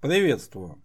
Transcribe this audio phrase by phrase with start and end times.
[0.00, 0.80] Приветствую!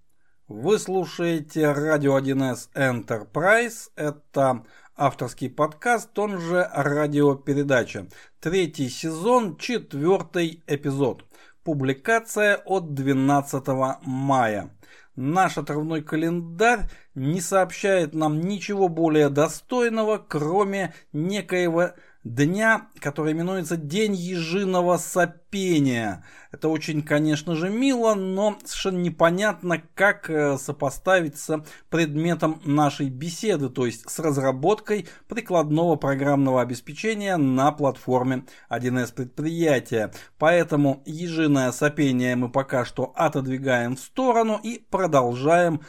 [0.47, 3.91] Вы слушаете Радио 1С Enterprise.
[3.95, 8.07] Это авторский подкаст, он же радиопередача.
[8.39, 11.25] Третий сезон, четвертый эпизод.
[11.63, 13.67] Публикация от 12
[14.01, 14.75] мая.
[15.15, 21.91] Наш отрывной календарь не сообщает нам ничего более достойного, кроме некоего
[22.23, 26.23] дня, который именуется День ежиного сопения.
[26.51, 33.69] Это очень, конечно же, мило, но совершенно непонятно, как э, сопоставить с предметом нашей беседы,
[33.69, 40.11] то есть с разработкой прикладного программного обеспечения на платформе 1С предприятия.
[40.37, 45.81] Поэтому ежиное сопение мы пока что отодвигаем в сторону и продолжаем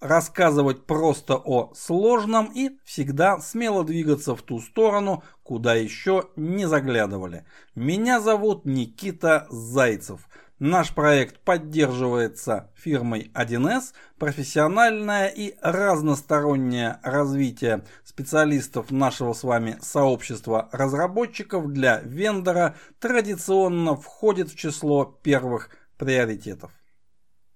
[0.00, 7.44] рассказывать просто о сложном и всегда смело двигаться в ту сторону, куда еще не заглядывали.
[7.74, 10.28] Меня зовут Никита Зайцев.
[10.58, 21.72] Наш проект поддерживается фирмой 1С, профессиональное и разностороннее развитие специалистов нашего с вами сообщества разработчиков
[21.72, 26.72] для вендора традиционно входит в число первых приоритетов.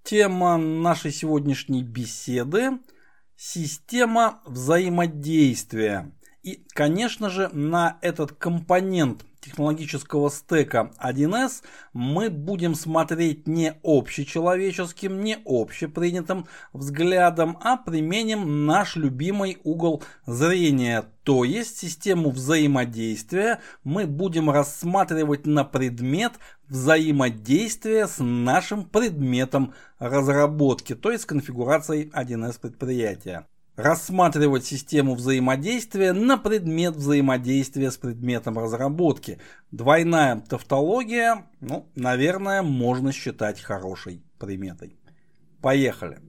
[0.05, 2.73] Тема нашей сегодняшней беседы–
[3.37, 6.13] система взаимодействия.
[6.43, 11.63] И, конечно же, на этот компонент технологического стека 1С
[11.95, 21.45] мы будем смотреть не общечеловеческим, не общепринятым взглядом, а применим наш любимый угол зрения, то
[21.45, 26.35] есть систему взаимодействия мы будем рассматривать на предмет
[26.69, 36.97] взаимодействия с нашим предметом разработки, то есть конфигурацией 1С предприятия рассматривать систему взаимодействия на предмет
[36.97, 39.39] взаимодействия с предметом разработки.
[39.71, 44.97] Двойная тавтология, ну, наверное, можно считать хорошей приметой.
[45.61, 46.21] Поехали.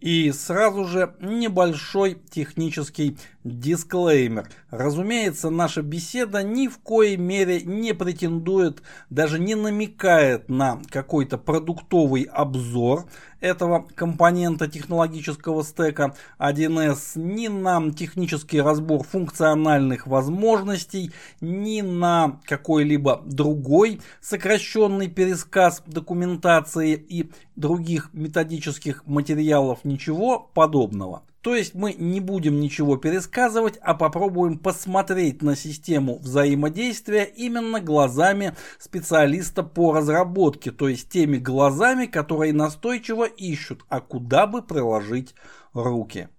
[0.00, 4.48] И сразу же небольшой технический дисклеймер.
[4.70, 12.22] Разумеется, наша беседа ни в коей мере не претендует, даже не намекает на какой-то продуктовый
[12.22, 13.06] обзор
[13.40, 21.12] этого компонента технологического стека 1С, ни на технический разбор функциональных возможностей,
[21.42, 31.22] ни на какой-либо другой сокращенный пересказ документации и других методических материалов, ничего подобного.
[31.44, 38.54] То есть мы не будем ничего пересказывать, а попробуем посмотреть на систему взаимодействия именно глазами
[38.78, 45.34] специалиста по разработке, то есть теми глазами, которые настойчиво ищут, а куда бы приложить
[45.74, 46.30] руки.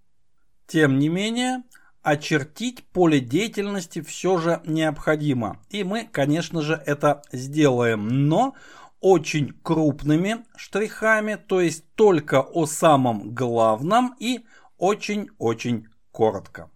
[0.66, 1.62] Тем не менее,
[2.02, 5.60] очертить поле деятельности все же необходимо.
[5.70, 8.28] И мы, конечно же, это сделаем.
[8.28, 8.56] Но
[9.02, 14.46] очень крупными штрихами, то есть только о самом главном и
[14.78, 16.70] очень-очень коротко.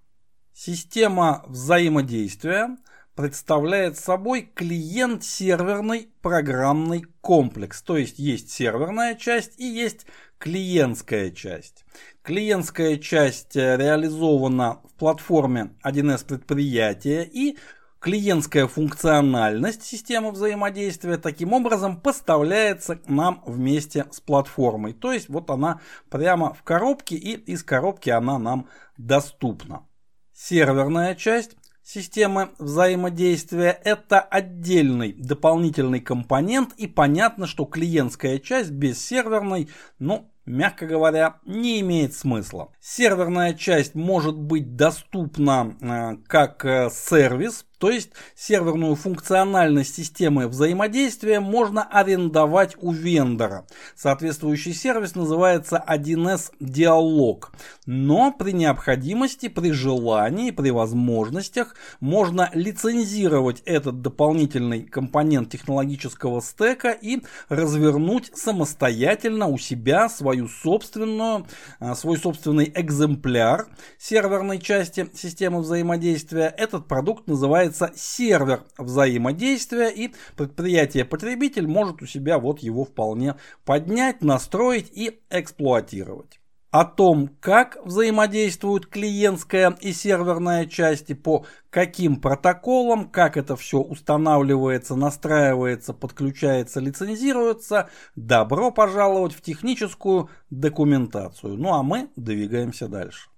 [0.54, 2.78] Система взаимодействия
[3.16, 7.82] представляет собой клиент-серверный программный комплекс.
[7.82, 10.06] То есть есть серверная часть и есть
[10.38, 11.86] клиентская часть.
[12.22, 17.58] Клиентская часть реализована в платформе 1С предприятия и
[18.00, 24.94] клиентская функциональность системы взаимодействия таким образом поставляется нам вместе с платформой.
[24.94, 28.68] То есть вот она прямо в коробке и из коробки она нам
[28.98, 29.86] доступна.
[30.34, 39.70] Серверная часть системы взаимодействия это отдельный дополнительный компонент и понятно, что клиентская часть без серверной,
[39.98, 42.72] ну, мягко говоря, не имеет смысла.
[42.80, 51.40] Серверная часть может быть доступна э, как э, сервис, то есть серверную функциональность системы взаимодействия
[51.40, 53.66] можно арендовать у вендора.
[53.96, 57.52] Соответствующий сервис называется 1С Диалог.
[57.86, 67.22] Но при необходимости, при желании, при возможностях можно лицензировать этот дополнительный компонент технологического стека и
[67.48, 71.48] развернуть самостоятельно у себя свою собственную,
[71.80, 73.68] а, свой собственный экземпляр
[73.98, 76.54] серверной части системы взаимодействия.
[76.58, 83.36] Этот продукт называется называется сервер взаимодействия, и предприятие-потребитель может у себя вот его вполне
[83.66, 86.40] поднять, настроить и эксплуатировать.
[86.72, 94.96] О том, как взаимодействуют клиентская и серверная части, по каким протоколам, как это все устанавливается,
[94.96, 101.58] настраивается, подключается, лицензируется, добро пожаловать в техническую документацию.
[101.58, 103.30] Ну а мы двигаемся дальше.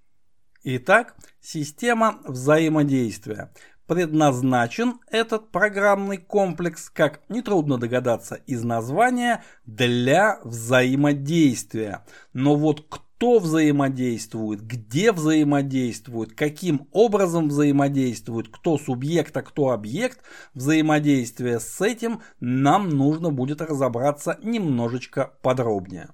[0.64, 3.52] Итак, система взаимодействия.
[3.88, 12.06] Предназначен этот программный комплекс, как нетрудно догадаться из названия, для взаимодействия.
[12.34, 20.20] Но вот кто взаимодействует, где взаимодействует, каким образом взаимодействует, кто субъект, а кто объект
[20.54, 26.10] взаимодействия с этим, нам нужно будет разобраться немножечко подробнее.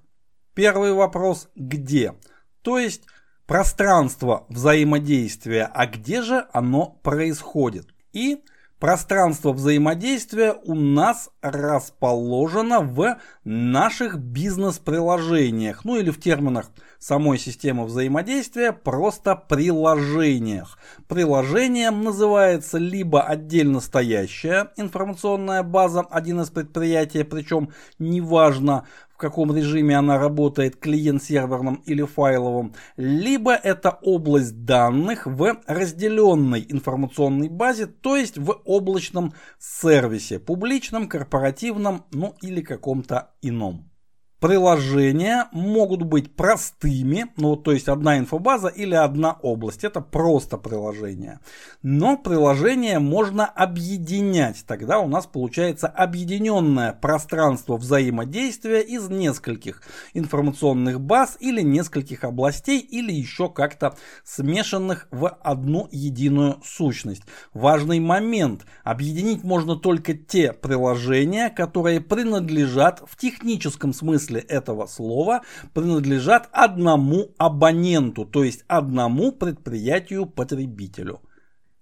[0.54, 2.14] Первый вопрос– где?
[2.62, 3.04] То есть
[3.48, 7.88] пространство взаимодействия, а где же оно происходит?
[8.12, 8.44] И
[8.78, 18.72] пространство взаимодействия у нас расположено в наших бизнес-приложениях, ну или в терминах самой системы взаимодействия
[18.72, 20.78] просто приложениях.
[21.08, 28.84] Приложением называется либо отдельно стоящая информационная база, один из предприятий, причем неважно
[29.18, 37.48] в каком режиме она работает, клиент-серверном или файловом, либо это область данных в разделенной информационной
[37.48, 43.90] базе, то есть в облачном сервисе, публичном, корпоративном, ну или каком-то ином.
[44.40, 51.40] Приложения могут быть простыми, ну то есть одна инфобаза или одна область, это просто приложение.
[51.82, 59.82] Но приложение можно объединять, тогда у нас получается объединенное пространство взаимодействия из нескольких
[60.14, 67.22] информационных баз или нескольких областей или еще как-то смешанных в одну единую сущность.
[67.54, 75.42] Важный момент, объединить можно только те приложения, которые принадлежат в техническом смысле смысле этого слова
[75.74, 81.20] принадлежат одному абоненту, то есть одному предприятию-потребителю.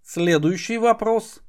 [0.02, 1.40] Следующий вопрос.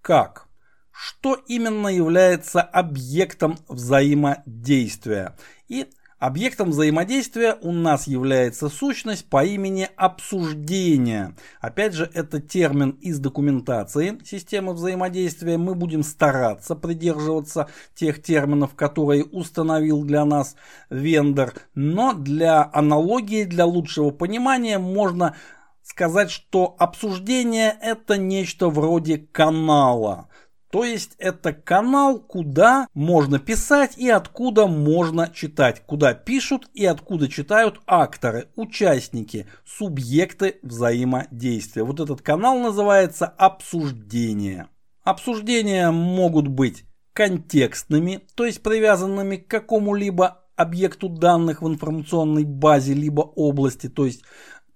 [0.00, 0.46] Как?
[0.92, 5.36] Что именно является объектом взаимодействия?
[5.68, 5.88] И
[6.24, 11.36] Объектом взаимодействия у нас является сущность по имени обсуждения.
[11.60, 15.58] Опять же, это термин из документации системы взаимодействия.
[15.58, 20.56] Мы будем стараться придерживаться тех терминов, которые установил для нас
[20.88, 21.52] вендор.
[21.74, 25.36] Но для аналогии, для лучшего понимания можно
[25.82, 30.28] сказать, что обсуждение это нечто вроде канала.
[30.74, 37.28] То есть это канал, куда можно писать и откуда можно читать, куда пишут и откуда
[37.28, 41.84] читают акторы, участники, субъекты взаимодействия.
[41.84, 44.66] Вот этот канал называется обсуждение.
[45.04, 53.20] Обсуждения могут быть контекстными, то есть привязанными к какому-либо объекту данных в информационной базе либо
[53.20, 54.22] области, то есть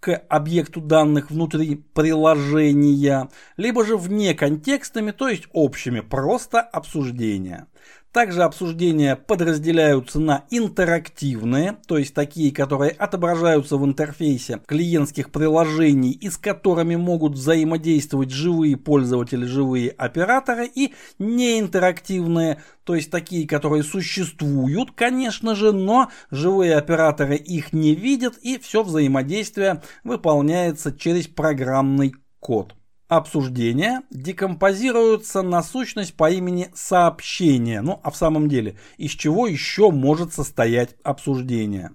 [0.00, 7.66] к объекту данных внутри приложения, либо же вне контекстами, то есть общими, просто обсуждения.
[8.12, 16.30] Также обсуждения подразделяются на интерактивные, то есть такие, которые отображаются в интерфейсе клиентских приложений и
[16.30, 24.92] с которыми могут взаимодействовать живые пользователи, живые операторы, и неинтерактивные, то есть такие, которые существуют,
[24.92, 32.77] конечно же, но живые операторы их не видят, и все взаимодействие выполняется через программный код.
[33.08, 37.80] Обсуждения декомпозируются на сущность по имени сообщение.
[37.80, 41.92] Ну, а в самом деле, из чего еще может состоять обсуждение?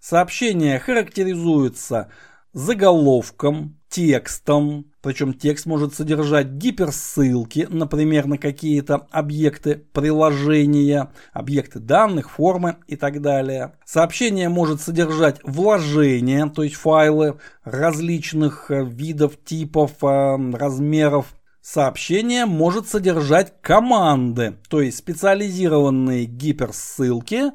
[0.00, 2.10] Сообщение характеризуется
[2.52, 12.76] заголовком, текстом, причем текст может содержать гиперссылки, например, на какие-то объекты приложения, объекты данных, формы
[12.86, 13.72] и так далее.
[13.84, 21.34] Сообщение может содержать вложения, то есть файлы различных э, видов, типов, э, размеров.
[21.62, 27.52] Сообщение может содержать команды, то есть специализированные гиперссылки,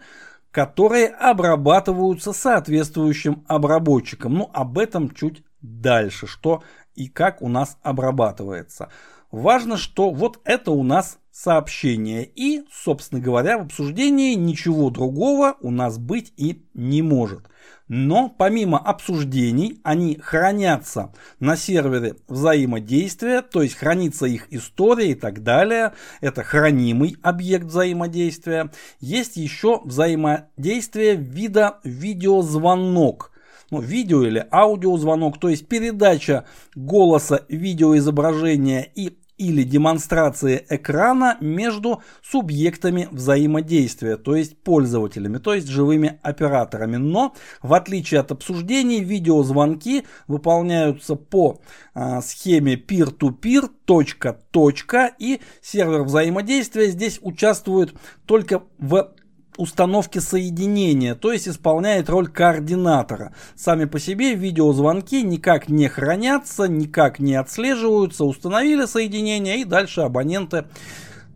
[0.52, 4.36] которые обрабатываются соответствующим обработчиком.
[4.36, 6.64] Ну, об этом чуть дальше, что
[6.96, 8.90] и как у нас обрабатывается.
[9.32, 12.24] Важно, что вот это у нас сообщение.
[12.24, 17.50] И, собственно говоря, в обсуждении ничего другого у нас быть и не может.
[17.90, 25.44] Но помимо обсуждений, они хранятся на сервере взаимодействия, то есть хранится их история и так
[25.44, 25.92] далее.
[26.22, 28.72] Это хранимый объект взаимодействия.
[29.02, 33.32] Есть еще взаимодействие вида видеозвонок–
[33.76, 43.10] ну, видео или аудиозвонок, то есть передача голоса, видеоизображения и или демонстрации экрана между субъектами
[43.12, 46.96] взаимодействия, то есть пользователями, то есть живыми операторами.
[46.96, 51.60] Но в отличие от обсуждений, видеозвонки выполняются по
[51.94, 57.94] э, схеме peer-to-peer, точка-точка, и сервер взаимодействия здесь участвует
[58.26, 59.12] только в
[59.58, 63.34] установки соединения, то есть исполняет роль координатора.
[63.56, 70.66] Сами по себе видеозвонки никак не хранятся, никак не отслеживаются, установили соединение и дальше абоненты,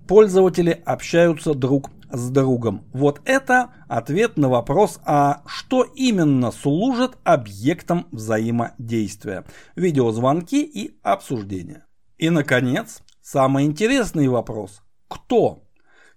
[0.08, 2.86] пользователи общаются друг с другом.
[2.94, 9.46] Вот это ответ на вопрос, а что именно служит объектом взаимодействия.
[9.76, 11.86] Видеозвонки и обсуждения.
[12.18, 14.82] И, наконец, самый интересный вопрос.
[15.08, 15.69] Кто?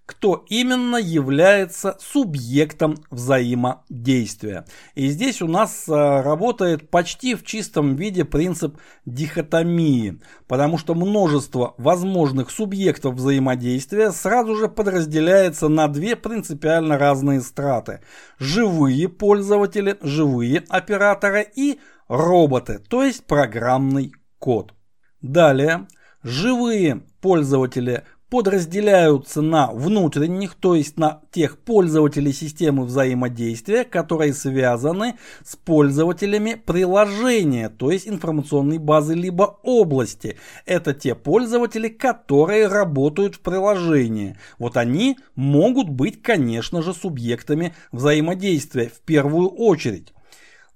[0.05, 4.65] Кто именно является субъектом взаимодействия.
[4.95, 11.73] И здесь у нас а, работает почти в чистом виде принцип дихотомии, потому что множество
[11.77, 18.01] возможных субъектов взаимодействия сразу же подразделяется на две принципиально разные страты.
[18.39, 21.79] Живые пользователи, живые операторы и
[22.09, 24.73] роботы, то есть программный код.
[25.21, 25.87] Далее,
[26.23, 35.55] живые пользователи подразделяются на внутренних, то есть на тех пользователей системы взаимодействия, которые связаны с
[35.55, 40.37] пользователями приложения, то есть информационной базы либо области.
[40.65, 44.35] Это те пользователи, которые работают в приложении.
[44.57, 50.11] Вот они могут быть, конечно же, субъектами взаимодействия в первую очередь.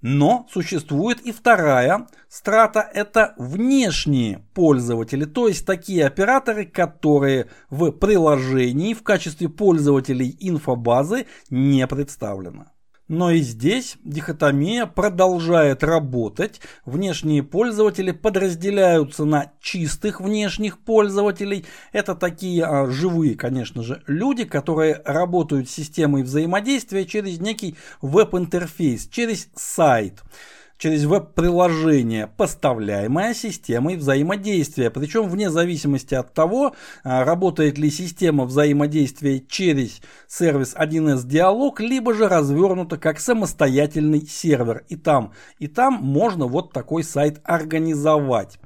[0.00, 8.94] Но существует и вторая страта– это внешние пользователи, то есть такие операторы, которые в приложении
[8.94, 12.66] в качестве пользователей инфобазы не представлены.
[13.08, 16.60] Но и здесь дихотомия продолжает работать.
[16.84, 21.64] Внешние пользователи подразделяются на чистых внешних пользователей.
[21.92, 29.08] Это такие а, живые, конечно же, люди, которые работают с системой взаимодействия через некий веб-интерфейс,
[29.08, 30.22] через сайт
[30.78, 34.90] через веб-приложение, поставляемое системой взаимодействия.
[34.90, 42.14] Причем вне зависимости от того, а, работает ли система взаимодействия через сервис 1С Диалог, либо
[42.14, 44.84] же развернута как самостоятельный сервер.
[44.88, 48.58] И там, и там можно вот такой сайт организовать.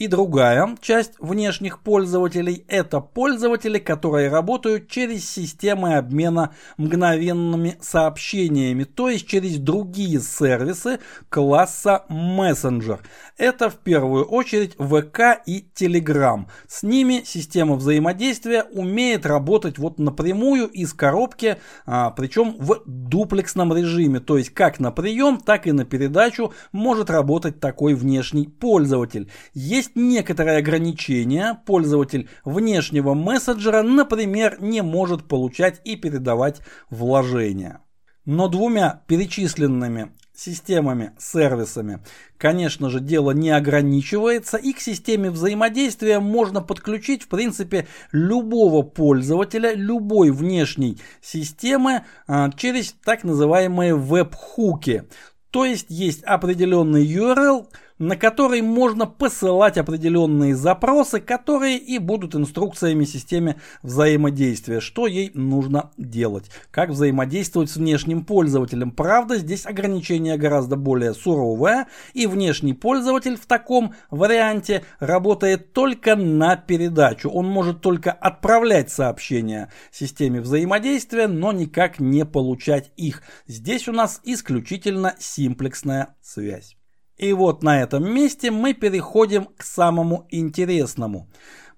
[0.00, 9.10] И другая часть внешних пользователей– это пользователи, которые работают через системы обмена мгновенными сообщениями, то
[9.10, 13.00] есть через другие сервисы класса Messenger.
[13.36, 16.46] Это в первую очередь ВК и Telegram.
[16.66, 24.20] С ними система взаимодействия умеет работать вот напрямую из коробки, а, причем в дуплексном режиме,
[24.20, 29.30] то есть как на прием, так и на передачу может работать такой внешний пользователь.
[29.52, 31.60] Есть есть некоторые ограничения.
[31.66, 37.80] Пользователь внешнего мессенджера, например, не может получать и передавать вложения.
[38.24, 42.00] Но двумя перечисленными системами, сервисами,
[42.38, 49.74] конечно же, дело не ограничивается, и к системе взаимодействия можно подключить, в принципе, любого пользователя,
[49.74, 55.04] любой внешней системы а, через так называемые веб-хуки.
[55.50, 57.66] То есть есть определенный URL,
[58.00, 65.90] на который можно посылать определенные запросы, которые и будут инструкциями системе взаимодействия, что ей нужно
[65.98, 68.90] делать, как взаимодействовать с внешним пользователем.
[68.90, 76.56] Правда, здесь ограничение гораздо более суровое, и внешний пользователь в таком варианте работает только на
[76.56, 77.28] передачу.
[77.28, 83.22] Он может только отправлять сообщения системе взаимодействия, но никак не получать их.
[83.46, 86.79] Здесь у нас исключительно симплексная связь.
[87.20, 91.28] И вот на этом месте мы переходим к самому интересному.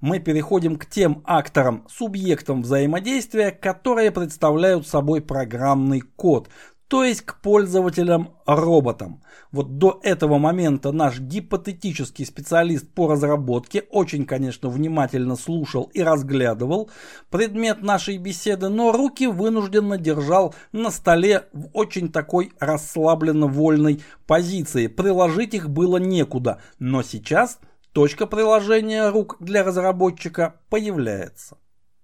[0.01, 6.49] Мы переходим к тем акторам, субъектам взаимодействия, которые представляют собой программный код,
[6.93, 9.23] то есть к пользователям-роботам.
[9.51, 16.91] Вот до этого момента наш гипотетический специалист по разработке очень, конечно, внимательно слушал и разглядывал
[17.31, 24.87] предмет нашей беседы, но руки вынужденно держал на столе в очень такой расслабленно вольной позиции.
[24.87, 27.59] Приложить их было некуда, но сейчас
[27.95, 31.57] точка приложения рук для разработчика появляется.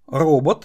[0.07, 0.65] Робот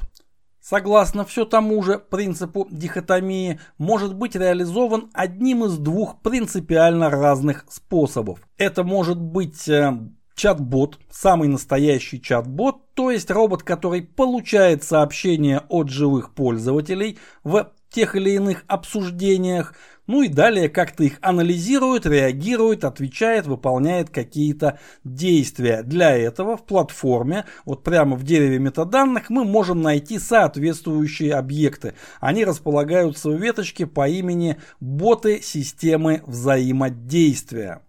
[0.63, 8.39] согласно все тому же принципу дихотомии, может быть реализован одним из двух принципиально разных способов.
[8.57, 9.93] Это может быть э,
[10.35, 18.15] чат-бот, самый настоящий чат-бот, то есть робот, который получает сообщения от живых пользователей в тех
[18.15, 19.75] или иных обсуждениях,
[20.07, 25.83] ну и далее как-то их анализирует, реагирует, отвечает, выполняет какие-то действия.
[25.83, 31.93] Для этого в платформе, вот прямо в дереве метаданных, мы можем найти соответствующие объекты.
[32.19, 37.81] Они располагаются в веточке по имени боты системы взаимодействия.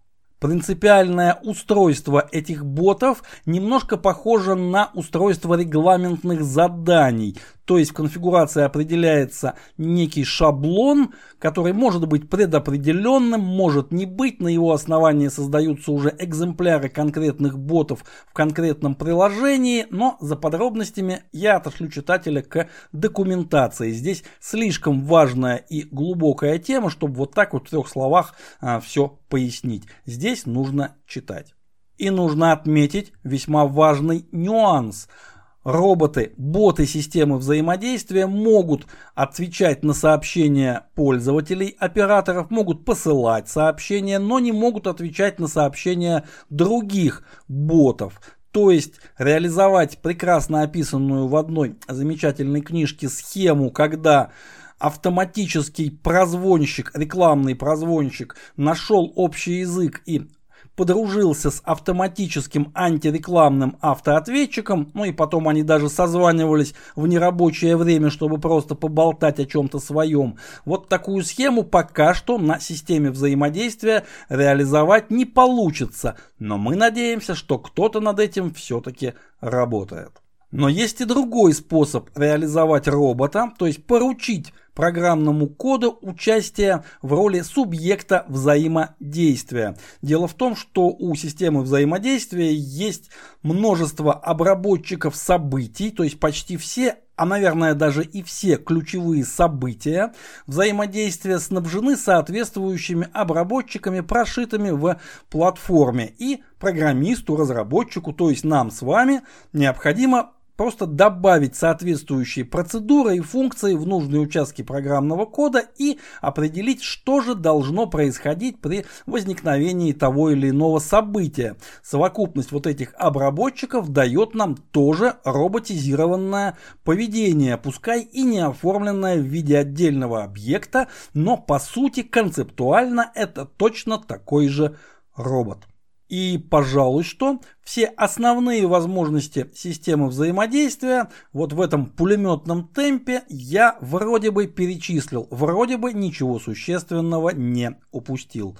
[0.44, 7.38] Принципиальное устройство этих ботов немножко похоже на устройство регламентных заданий.
[7.64, 14.48] То есть в конфигурации определяется некий шаблон, который может быть предопределенным, может не быть, на
[14.48, 21.88] его основании создаются уже экземпляры конкретных ботов в конкретном приложении, но за подробностями я отошлю
[21.88, 23.92] читателя к документации.
[23.92, 29.18] Здесь слишком важная и глубокая тема, чтобы вот так вот в трех словах а, все
[29.28, 29.84] пояснить.
[30.04, 31.54] Здесь нужно читать.
[31.96, 35.08] И нужно отметить весьма важный нюанс–
[35.64, 44.52] Роботы, боты системы взаимодействия могут отвечать на сообщения пользователей, операторов, могут посылать сообщения, но не
[44.52, 48.20] могут отвечать на сообщения других ботов.
[48.50, 54.32] То есть реализовать прекрасно описанную в одной замечательной книжке схему, когда
[54.78, 60.28] автоматический прозвонщик, рекламный прозвонщик нашел общий язык и
[60.76, 68.38] подружился с автоматическим антирекламным автоответчиком, ну и потом они даже созванивались в нерабочее время, чтобы
[68.38, 70.36] просто поболтать о чем-то своем.
[70.64, 77.58] Вот такую схему пока что на системе взаимодействия реализовать не получится, но мы надеемся, что
[77.58, 80.10] кто-то над этим все-таки работает.
[80.50, 87.40] Но есть и другой способ реализовать робота, то есть поручить программному коду участие в роли
[87.40, 89.76] субъекта взаимодействия.
[90.02, 93.10] Дело в том, что у системы взаимодействия есть
[93.42, 100.12] множество обработчиков событий, то есть почти все а, наверное, даже и все ключевые события
[100.48, 104.98] взаимодействия снабжены соответствующими обработчиками, прошитыми в
[105.30, 106.12] платформе.
[106.18, 113.74] И программисту, разработчику, то есть нам с вами, необходимо просто добавить соответствующие процедуры и функции
[113.74, 120.50] в нужные участки программного кода и определить, что же должно происходить при возникновении того или
[120.50, 121.56] иного события.
[121.82, 129.58] Совокупность вот этих обработчиков дает нам тоже роботизированное поведение, пускай и не оформленное в виде
[129.58, 134.76] отдельного объекта, но по сути концептуально это точно такой же
[135.16, 135.66] робот.
[136.14, 144.30] И, пожалуй, что все основные возможности системы взаимодействия вот в этом пулеметном темпе я вроде
[144.30, 148.56] бы перечислил, вроде бы ничего существенного не упустил.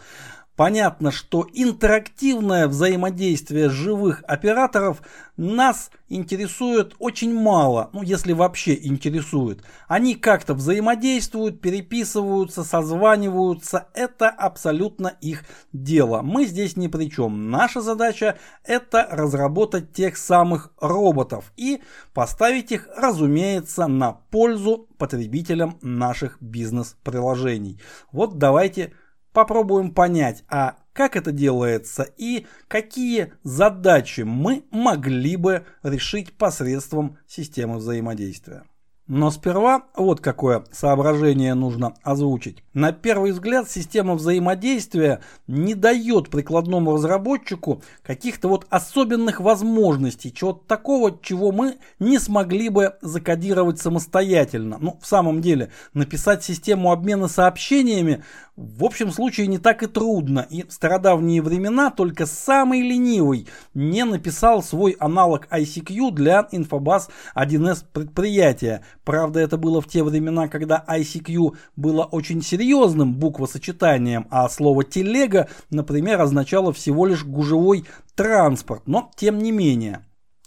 [0.57, 5.03] Понятно, что интерактивное взаимодействие живых операторов
[5.37, 9.65] нас интересует очень мало, ну если вообще интересует.
[9.89, 16.23] Они как-то взаимодействуют, переписываются, созваниваются, это абсолютно их дело.
[16.23, 17.51] Мы здесь ни при чем.
[17.51, 26.41] Наша задача это разработать тех самых роботов и поставить их, разумеется, на пользу потребителям наших
[26.41, 27.81] бизнес-приложений.
[28.13, 28.93] Вот давайте
[29.35, 37.77] попробуем понять, а как это делается и какие задачи мы могли бы решить посредством системы
[37.77, 38.65] взаимодействия.
[39.07, 42.65] Но сперва вот какое соображение нужно озвучить.
[42.73, 51.19] На первый взгляд система взаимодействия не дает прикладному разработчику каких-то вот особенных возможностей, чего-то такого,
[51.21, 54.79] чего мы не смогли бы закодировать самостоятельно.
[54.81, 58.25] Ну, в самом деле, написать систему обмена сообщениями
[58.57, 64.05] в общем случае не так и трудно, и в стародавние времена только самый ленивый не
[64.05, 68.85] написал свой аналог ICQ для Infobase 1С предприятия.
[69.05, 75.49] Правда, это было в те времена, когда ICQ было очень серьезным буквосочетанием, а слово телега,
[75.71, 80.05] например, означало всего лишь гужевой транспорт, но тем не менее.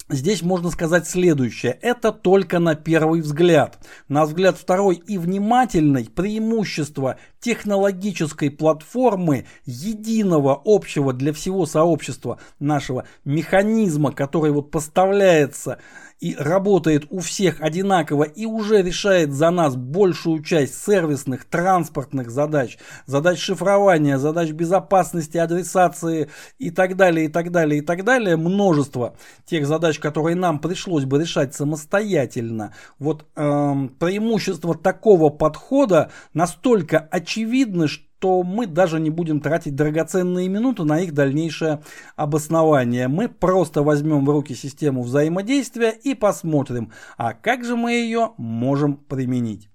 [0.10, 1.78] Здесь можно сказать следующее.
[1.82, 3.78] Это только на первый взгляд.
[4.08, 14.14] На взгляд второй и внимательный преимущество технологической платформы единого общего для всего сообщества нашего механизма,
[14.14, 15.80] который вот поставляется
[16.20, 22.78] и работает у всех одинаково и уже решает за нас большую часть сервисных, транспортных задач,
[23.06, 29.16] задач шифрования, задач безопасности, адресации и так далее, и так далее, и так далее, множество
[29.46, 32.74] тех задач, которые нам пришлось бы решать самостоятельно.
[32.98, 40.48] Вот эм, преимущество такого подхода настолько очевидно, что то мы даже не будем тратить драгоценные
[40.48, 41.84] минуты на их дальнейшее
[42.16, 43.08] обоснование.
[43.08, 48.98] Мы просто возьмем в руки систему взаимодействия и посмотрим, а как же мы ее можем
[48.98, 49.70] применить.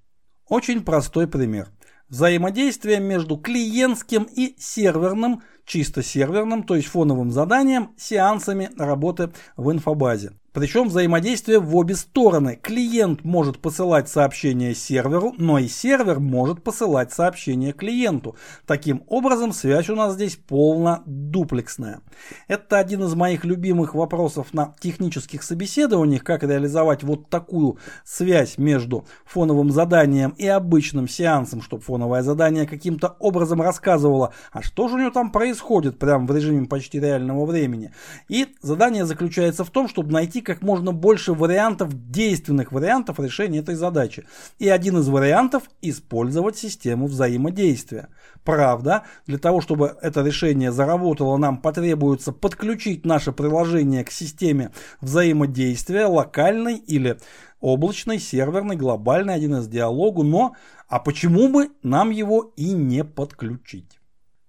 [0.48, 1.68] Очень простой пример.
[2.08, 10.32] Взаимодействие между клиентским и серверным, чисто серверным, то есть фоновым заданием, сеансами работы в инфобазе.
[10.52, 12.58] Причем взаимодействие в обе стороны.
[12.60, 18.36] Клиент может посылать сообщение серверу, но и сервер может посылать сообщение клиенту.
[18.66, 22.00] Таким образом, связь у нас здесь полно дуплексная.
[22.48, 29.06] Это один из моих любимых вопросов на технических собеседованиях, как реализовать вот такую связь между
[29.24, 34.98] фоновым заданием и обычным сеансом, чтобы фоновое задание каким-то образом рассказывало, а что же у
[34.98, 37.92] него там происходит прямо в режиме почти реального времени.
[38.28, 43.74] И задание заключается в том, чтобы найти как можно больше вариантов, действенных вариантов решения этой
[43.74, 44.26] задачи.
[44.58, 48.08] И один из вариантов– использовать систему взаимодействия.
[48.44, 56.06] Правда, для того, чтобы это решение заработало, нам потребуется подключить наше приложение к системе взаимодействия
[56.06, 57.18] локальной или
[57.60, 60.54] облачной, серверной, глобальной, 1С диалогу, но
[60.88, 63.98] а почему бы нам его и не подключить?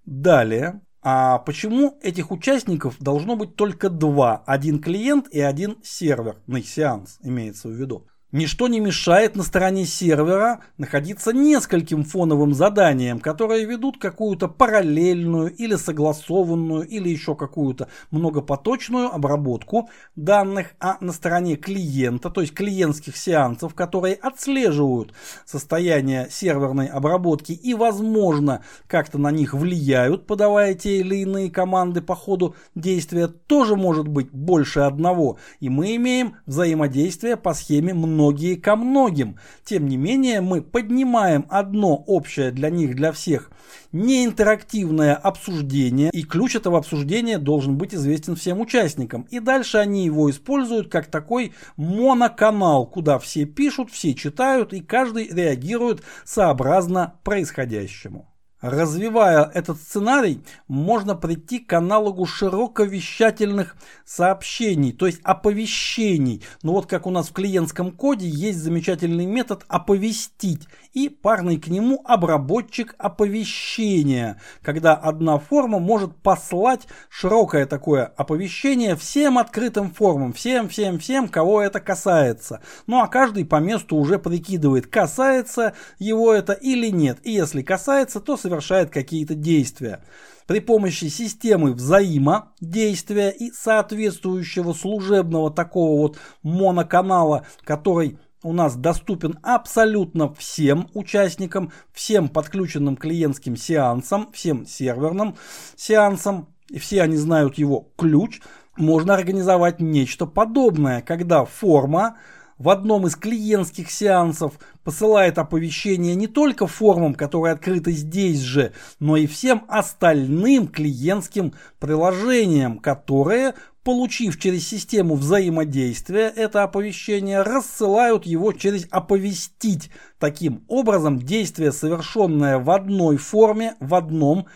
[0.06, 4.42] Далее а почему этих участников должно быть только два?
[4.46, 8.08] Один клиент и один серверный сеанс имеется в виду.
[8.34, 15.76] Ничто не мешает на стороне сервера находиться нескольким фоновым заданиям, которые ведут какую-то параллельную или
[15.76, 23.76] согласованную или еще какую-то многопоточную обработку данных, а на стороне клиента, то есть клиентских сеансов,
[23.76, 25.14] которые отслеживают
[25.46, 32.16] состояние серверной обработки и, возможно, как-то на них влияют, подавая те или иные команды по
[32.16, 35.38] ходу действия, тоже может быть больше одного.
[35.60, 39.38] И мы имеем взаимодействие по схеме много многие ко многим.
[39.66, 43.52] Тем не менее, мы поднимаем одно общее для них, для всех,
[43.92, 49.28] неинтерактивное обсуждение, и ключ этого обсуждения должен быть известен всем участникам.
[49.30, 55.28] И дальше они его используют как такой моноканал, куда все пишут, все читают, и каждый
[55.28, 58.33] реагирует сообразно происходящему.
[58.64, 66.42] Развивая этот сценарий, можно прийти к аналогу широковещательных сообщений, то есть оповещений.
[66.62, 71.68] Ну вот как у нас в клиентском коде есть замечательный метод оповестить и парный к
[71.68, 80.70] нему обработчик оповещения, когда одна форма может послать широкое такое оповещение всем открытым формам, всем,
[80.70, 82.62] всем, всем, кого это касается.
[82.88, 87.18] Ну а каждый по месту уже прикидывает, касается его это или нет.
[87.24, 90.04] И если касается, то совершенно совершает какие-то действия.
[90.46, 100.34] При помощи системы взаимодействия и соответствующего служебного такого вот моноканала, который у нас доступен абсолютно
[100.34, 105.36] всем участникам, всем подключенным клиентским сеансам, всем серверным
[105.78, 108.42] сеансам, и все они знают его ключ,
[108.76, 112.18] можно организовать нечто подобное, когда форма
[112.64, 114.54] в одном из клиентских сеансов
[114.86, 118.72] посылает оповещение не только формам, которые открыты здесь же,
[119.02, 128.54] но и всем остальным клиентским приложениям, которые, получив через систему взаимодействия это оповещение, рассылают его
[128.54, 129.92] через оповестить.
[130.18, 134.48] Таким образом, действие, совершенное в одной форме, в одном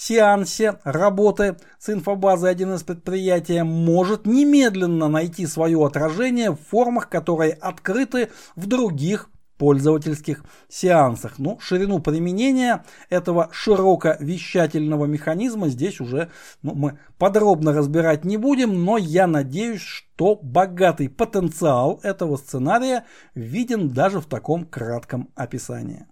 [0.00, 7.52] сеансе работы с инфобазой один из предприятий может немедленно найти свое отражение в формах, которые
[7.52, 11.34] открыты в других пользовательских сеансах.
[11.36, 16.30] Ну, ширину применения этого широковещательного механизма здесь уже
[16.62, 23.90] ну, мы подробно разбирать не будем, но я надеюсь, что богатый потенциал этого сценария виден
[23.90, 26.06] даже в таком кратком описании.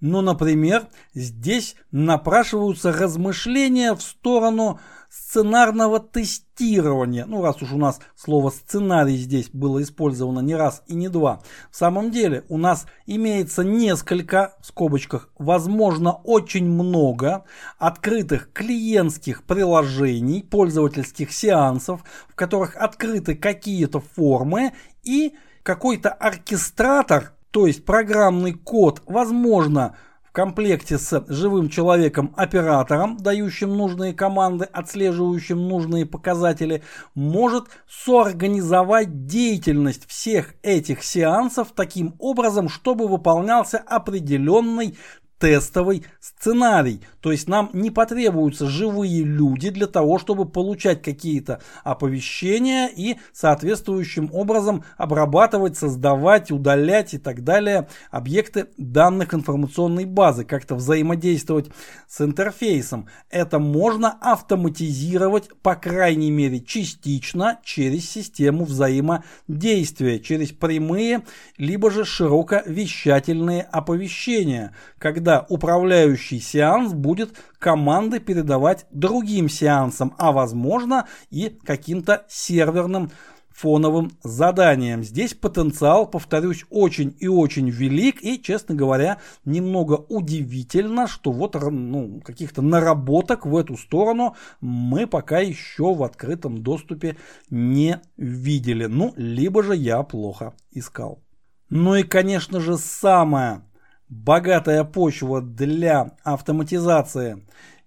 [0.00, 7.26] Ну, например, здесь напрашиваются размышления в сторону сценарного тестирования.
[7.26, 11.42] Ну, раз уж у нас слово сценарий здесь было использовано не раз и не два.
[11.70, 17.44] В самом деле у нас имеется несколько, в скобочках, возможно очень много
[17.78, 27.84] открытых клиентских приложений, пользовательских сеансов, в которых открыты какие-то формы и какой-то оркестратор то есть
[27.84, 36.84] программный код, возможно, в комплекте с живым человеком-оператором, дающим нужные команды, отслеживающим нужные показатели,
[37.16, 44.96] может соорганизовать деятельность всех этих сеансов таким образом, чтобы выполнялся определенный
[45.40, 47.00] тестовый сценарий.
[47.20, 54.28] То есть нам не потребуются живые люди для того, чтобы получать какие-то оповещения и соответствующим
[54.32, 61.70] образом обрабатывать, создавать, удалять и так далее объекты данных информационной базы, как-то взаимодействовать
[62.06, 63.08] с интерфейсом.
[63.30, 71.22] Это можно автоматизировать, по крайней мере, частично через систему взаимодействия, через прямые,
[71.56, 81.06] либо же широковещательные оповещения, когда когда управляющий сеанс будет команды передавать другим сеансам, а возможно
[81.30, 83.12] и каким-то серверным
[83.50, 85.04] фоновым заданиям.
[85.04, 88.24] Здесь потенциал, повторюсь, очень и очень велик.
[88.24, 95.38] И, честно говоря, немного удивительно, что вот ну, каких-то наработок в эту сторону мы пока
[95.38, 97.16] еще в открытом доступе
[97.50, 98.86] не видели.
[98.86, 101.22] Ну, либо же я плохо искал.
[101.68, 103.62] Ну и, конечно же, самая
[104.10, 107.42] богатая почва для автоматизации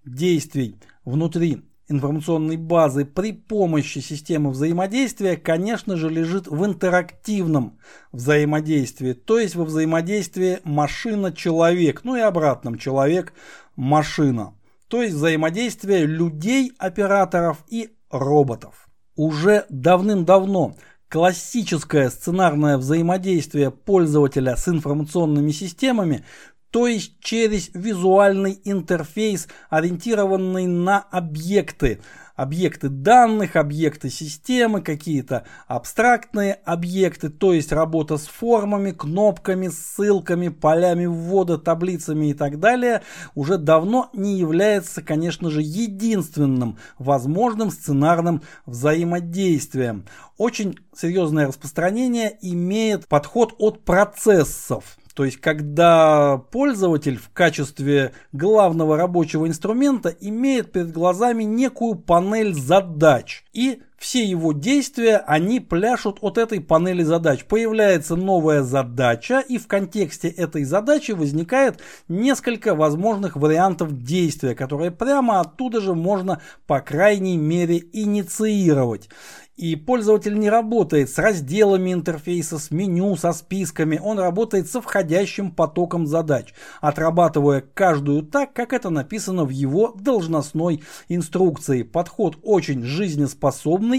[0.06, 7.78] действий внутри информационной базы при помощи системы взаимодействия, конечно же, лежит в интерактивном
[8.12, 14.56] взаимодействии, то есть во взаимодействии машина-человек, ну и обратном человек-машина,
[14.88, 18.88] то есть взаимодействие людей, операторов и роботов.
[19.16, 20.76] Уже давным-давно
[21.14, 26.26] классическое сценарное взаимодействие пользователя с информационными системами,
[26.72, 32.02] то есть через визуальный интерфейс, ориентированный на объекты,
[32.36, 41.06] объекты данных, объекты системы, какие-то абстрактные объекты, то есть работа с формами, кнопками, ссылками, полями
[41.06, 43.04] ввода, таблицами и так далее,
[43.36, 50.06] уже давно не является, конечно же, единственным возможным сценарным взаимодействием.
[50.38, 54.98] Очень серьезное распространение имеет подход от процессов.
[55.14, 63.43] То есть, когда пользователь в качестве главного рабочего инструмента имеет перед глазами некую панель задач.
[63.54, 67.46] И все его действия, они пляшут от этой панели задач.
[67.46, 75.40] Появляется новая задача, и в контексте этой задачи возникает несколько возможных вариантов действия, которые прямо
[75.40, 79.08] оттуда же можно, по крайней мере, инициировать.
[79.56, 84.02] И пользователь не работает с разделами интерфейса, с меню, со списками.
[84.04, 90.82] Он работает со входящим потоком задач, отрабатывая каждую так, как это написано в его должностной
[91.08, 91.84] инструкции.
[91.84, 93.43] Подход очень жизнеспособный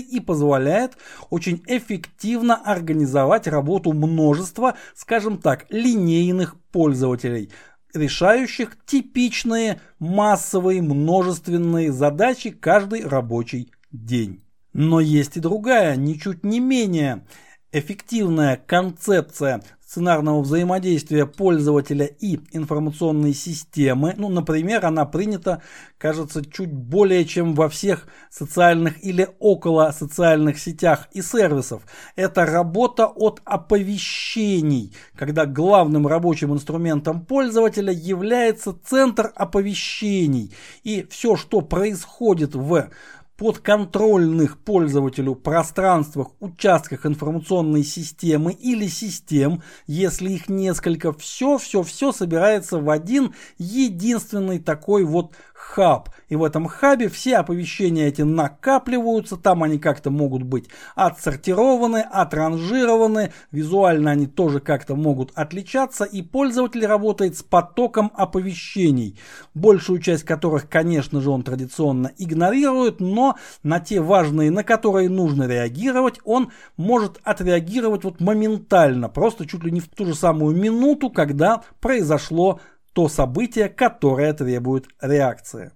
[0.00, 0.96] и позволяет
[1.30, 7.50] очень эффективно организовать работу множества, скажем так, линейных пользователей
[7.94, 14.42] решающих типичные массовые множественные задачи каждый рабочий день.
[14.72, 17.24] Но есть и другая, ничуть не менее
[17.72, 24.14] эффективная концепция сценарного взаимодействия пользователя и информационной системы.
[24.16, 25.62] Ну, например, она принята,
[25.99, 31.83] кажется, чуть более чем во всех социальных или около социальных сетях и сервисов.
[32.16, 40.53] Это работа от оповещений, когда главным рабочим инструментом пользователя является центр оповещений.
[40.83, 42.88] И все, что происходит в
[43.37, 53.35] подконтрольных пользователю пространствах, участках информационной системы или систем, если их несколько, все-все-все собирается в один
[53.59, 55.33] единственный такой вот
[55.74, 56.09] хаб.
[56.29, 63.33] И в этом хабе все оповещения эти накапливаются, там они как-то могут быть отсортированы, отранжированы,
[63.50, 69.18] визуально они тоже как-то могут отличаться, и пользователь работает с потоком оповещений,
[69.55, 75.46] большую часть которых, конечно же, он традиционно игнорирует, но на те важные, на которые нужно
[75.46, 81.11] реагировать, он может отреагировать вот моментально, просто чуть ли не в ту же самую минуту,
[81.11, 82.61] когда произошло
[82.94, 85.72] то событие, которое требует реакции.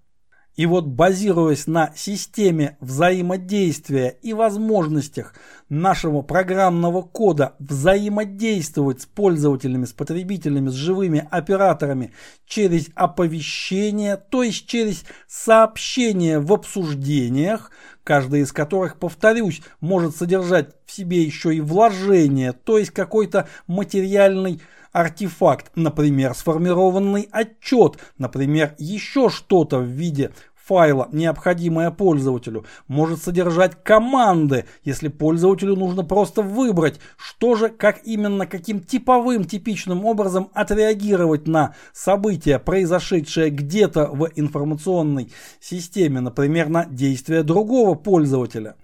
[0.58, 5.34] И вот базируясь на системе взаимодействия и возможностях
[5.68, 12.12] нашего программного кода взаимодействовать с пользователями, с потребителями, с живыми операторами
[12.44, 17.70] через оповещение, то есть через сообщения в обсуждениях,
[18.02, 24.60] каждый из которых, повторюсь, может содержать в себе еще и вложение, то есть какой-то материальный
[24.92, 30.32] артефакт, например, сформированный отчет, например, еще что-то в виде
[30.68, 38.46] файла, необходимое пользователю, может содержать команды, если пользователю нужно просто выбрать, что же, как именно,
[38.46, 47.42] каким типовым, типичным образом отреагировать на события, произошедшее где-то в информационной системе, например, на действия
[47.42, 48.76] другого пользователя.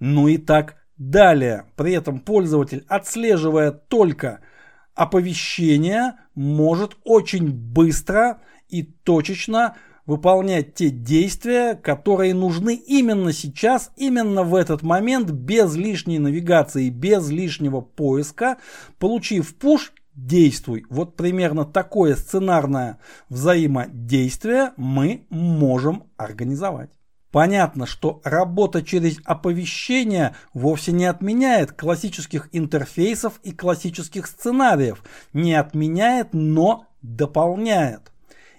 [0.00, 1.64] Ну и так далее.
[1.76, 4.40] При этом пользователь, отслеживая только
[4.94, 9.76] оповещения, может очень быстро и точечно
[10.06, 17.30] выполнять те действия, которые нужны именно сейчас, именно в этот момент, без лишней навигации, без
[17.30, 18.58] лишнего поиска,
[18.98, 20.84] получив пуш, действуй.
[20.90, 26.90] Вот примерно такое сценарное взаимодействие мы можем организовать.
[27.34, 35.02] Понятно, что работа через оповещение вовсе не отменяет классических интерфейсов и классических сценариев.
[35.32, 38.12] Не отменяет, но дополняет.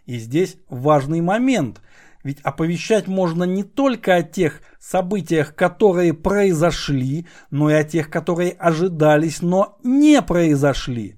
[0.05, 1.79] И здесь важный момент.
[2.25, 8.51] Ведь оповещать можно не только о тех событиях, которые произошли, но и о тех, которые
[8.51, 11.15] ожидались, но не произошли.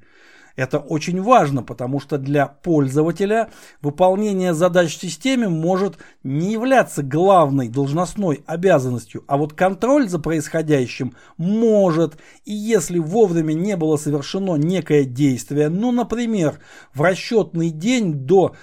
[0.58, 3.50] Это очень важно, потому что для пользователя
[3.84, 11.14] выполнение задач в системе может не являться главной должностной обязанностью, а вот контроль за происходящим
[11.38, 12.18] может.
[12.44, 16.60] И если вовремя не было совершено некое действие, ну, например,
[16.92, 18.56] в расчетный день до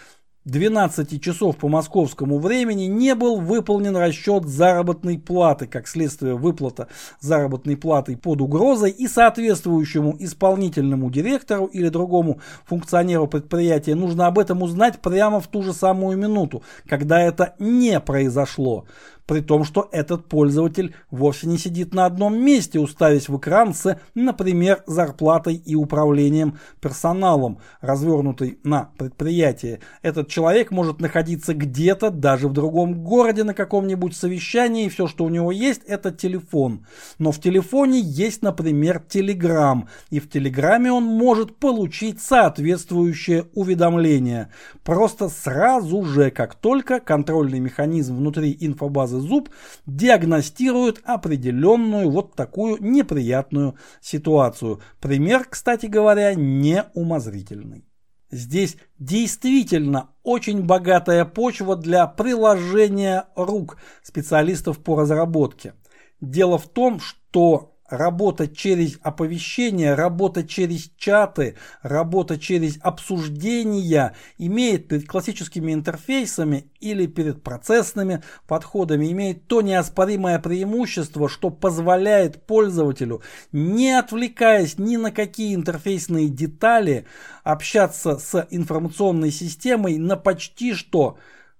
[0.44, 7.78] 12 часов по московскому времени не был выполнен расчет заработной платы, как следствие выплата заработной
[7.78, 13.94] платы под угрозой и соответствующему исполнительному директору или другому функционеру предприятия.
[13.94, 18.84] Нужно об этом узнать прямо в ту же самую минуту, когда это не произошло
[19.26, 23.98] при том, что этот пользователь вовсе не сидит на одном месте, уставясь в экран с,
[24.14, 29.80] например, зарплатой и управлением персоналом, развернутой на предприятии.
[30.02, 35.24] Этот человек может находиться где-то, даже в другом городе, на каком-нибудь совещании, и все, что
[35.24, 36.86] у него есть, это телефон.
[37.18, 44.50] Но в телефоне есть, например, Telegram, и в Телеграме он может получить соответствующее уведомление.
[44.82, 49.50] Просто сразу же, как только контрольный механизм внутри инфобазы базы зуб
[49.86, 54.80] диагностируют определенную вот такую неприятную ситуацию.
[55.00, 57.84] Пример, кстати говоря, не умозрительный.
[58.30, 65.74] Здесь действительно очень богатая почва для приложения рук специалистов по разработке.
[66.20, 75.06] Дело в том, что Работа через оповещения, работа через чаты, работа через обсуждения имеет перед
[75.06, 83.20] классическими интерфейсами или перед процессными подходами имеет то неоспоримое преимущество, что позволяет пользователю,
[83.52, 87.04] не отвлекаясь ни на какие интерфейсные детали,
[87.42, 91.18] общаться с информационной системой на почти что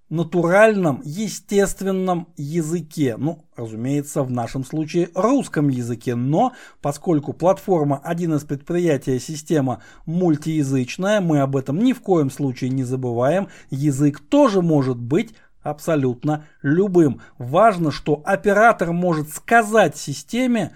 [0.09, 3.15] натуральном, естественном языке.
[3.17, 6.15] Ну, разумеется, в нашем случае русском языке.
[6.15, 12.69] Но поскольку платформа один из предприятий система мультиязычная, мы об этом ни в коем случае
[12.69, 13.47] не забываем.
[13.71, 17.21] Язык тоже может быть абсолютно любым.
[17.39, 20.75] Важно, что оператор может сказать системе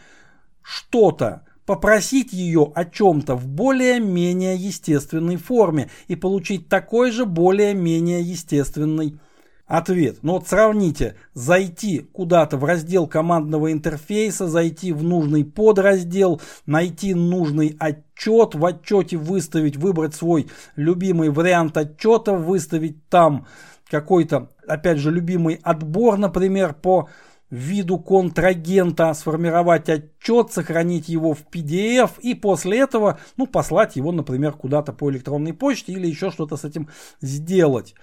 [0.64, 9.20] что-то, попросить ее о чем-то в более-менее естественной форме и получить такой же более-менее естественный
[9.68, 10.18] ответ.
[10.24, 17.14] Но ну вот сравните, зайти куда-то в раздел командного интерфейса, зайти в нужный подраздел, найти
[17.14, 23.46] нужный отчет, в отчете выставить, выбрать свой любимый вариант отчета, выставить там
[23.92, 27.10] какой-то, опять же, любимый отбор, например, по
[27.50, 34.54] виду контрагента, сформировать отчет, сохранить его в PDF и после этого, ну, послать его, например,
[34.54, 36.90] куда-то по электронной почте или еще что-то с этим
[37.22, 37.96] сделать.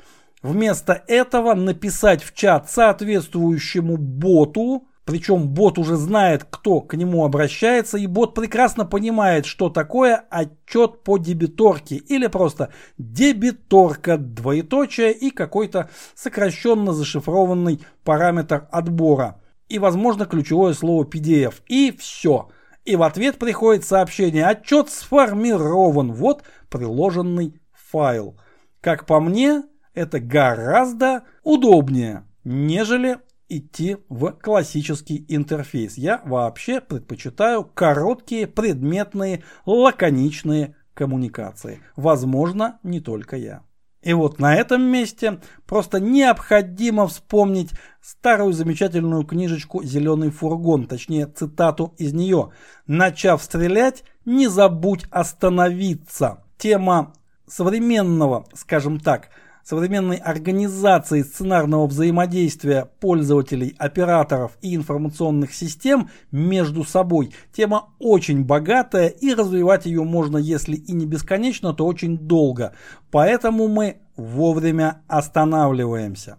[0.43, 7.97] Вместо этого написать в чат соответствующему боту, причем бот уже знает, кто к нему обращается,
[7.97, 15.91] и бот прекрасно понимает, что такое отчет по дебиторке, или просто дебиторка, двоеточие и какой-то
[16.17, 19.41] сокращенно зашифрованный параметр отбора.
[19.69, 21.55] И, возможно, ключевое слово PDF.
[21.69, 22.49] И все.
[22.85, 26.15] И в ответ приходит сообщение «Отчет сформирован».
[26.15, 28.37] Вот приложенный файл.
[28.81, 29.63] Как по мне,
[29.95, 35.97] это гораздо удобнее, нежели идти в классический интерфейс.
[35.97, 41.81] Я вообще предпочитаю короткие, предметные, лаконичные коммуникации.
[41.97, 43.63] Возможно, не только я.
[44.03, 51.93] И вот на этом месте просто необходимо вспомнить старую замечательную книжечку «Зеленый фургон», точнее цитату
[51.99, 52.51] из нее.
[52.87, 56.45] «Начав стрелять, не забудь остановиться».
[56.57, 57.15] Тема
[57.49, 59.31] современного, скажем так,
[59.69, 67.35] современной организации сценарного взаимодействия пользователей, операторов и информационных систем между собой.
[67.53, 72.75] Тема очень богатая и развивать ее можно, если и не бесконечно, то очень долго.
[73.11, 76.39] Поэтому мы вовремя останавливаемся.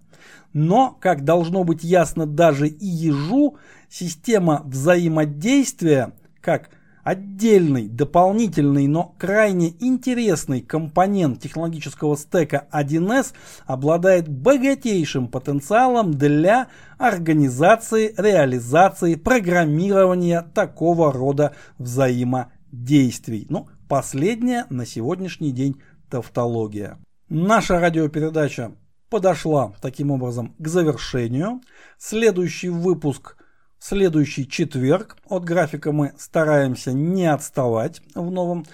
[0.53, 3.57] Но, как должно быть ясно даже и ежу,
[3.89, 6.69] система взаимодействия, как
[7.07, 13.31] Отдельный, дополнительный, но крайне интересный компонент технологического стека 1С
[13.65, 16.67] обладает богатейшим потенциалом для
[16.97, 23.47] организации, реализации, программирования такого рода взаимодействий.
[23.49, 26.97] Ну, последняя на сегодняшний день тавтология.
[27.29, 28.73] Наша радиопередача
[29.09, 31.61] подошла таким образом к завершению.
[31.97, 33.37] Следующий выпуск–
[33.79, 35.17] следующий четверг.
[35.29, 38.65] От графика мы стараемся не отставать в новом